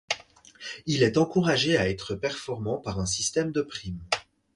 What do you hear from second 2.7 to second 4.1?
par un système de prime.